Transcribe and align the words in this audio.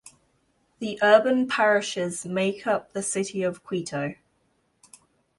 The 0.79 0.97
urban 1.03 1.47
parishes 1.47 2.25
make 2.25 2.65
up 2.65 2.91
the 2.93 3.03
city 3.03 3.43
of 3.43 3.63
Quito. 3.63 4.15